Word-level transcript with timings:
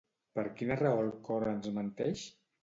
Per 0.37 0.45
quina 0.61 0.77
raó 0.79 1.03
el 1.03 1.11
cor 1.27 1.45
ens 1.53 1.69
menteix? 1.77 2.25